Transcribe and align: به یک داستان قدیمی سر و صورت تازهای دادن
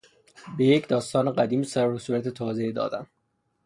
به 0.57 0.65
یک 0.65 0.87
داستان 0.87 1.31
قدیمی 1.33 1.63
سر 1.63 1.89
و 1.89 1.99
صورت 1.99 2.27
تازهای 2.27 2.71
دادن 2.71 3.07